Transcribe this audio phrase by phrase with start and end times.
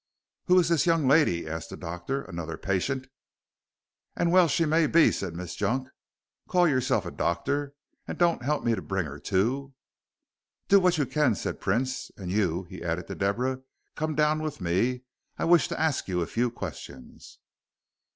[0.45, 3.05] "Who is this young lady?" asked the doctor; "another patient?"
[4.15, 5.89] "And well she may be," said Miss Junk.
[6.47, 7.75] "Call yourself a doctor,
[8.07, 9.75] and don't help me to bring her to."
[10.69, 13.59] "Do what you can," said Prince, "and you," he added to Deborah,
[13.95, 15.03] "come down with me.
[15.37, 17.37] I wish to ask you a few questions."